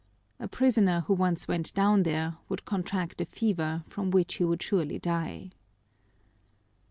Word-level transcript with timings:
A 0.39 0.47
prisoner 0.47 1.01
who 1.01 1.13
once 1.13 1.47
went 1.47 1.75
down 1.75 2.01
there 2.01 2.37
would 2.49 2.65
contract 2.65 3.21
a 3.21 3.25
fever 3.25 3.83
from 3.85 4.09
which 4.09 4.33
he 4.37 4.43
would 4.43 4.63
surely 4.63 4.97
die. 4.97 5.51